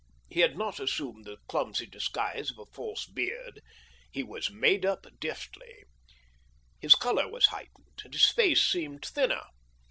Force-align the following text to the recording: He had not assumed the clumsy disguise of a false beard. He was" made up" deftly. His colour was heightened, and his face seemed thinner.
He 0.31 0.39
had 0.39 0.57
not 0.57 0.79
assumed 0.79 1.25
the 1.25 1.37
clumsy 1.47 1.85
disguise 1.85 2.49
of 2.49 2.57
a 2.57 2.65
false 2.65 3.05
beard. 3.05 3.61
He 4.11 4.23
was" 4.23 4.49
made 4.51 4.83
up" 4.83 5.05
deftly. 5.19 5.83
His 6.79 6.95
colour 6.95 7.29
was 7.29 7.45
heightened, 7.53 7.99
and 8.03 8.11
his 8.11 8.31
face 8.31 8.65
seemed 8.65 9.05
thinner. 9.05 9.43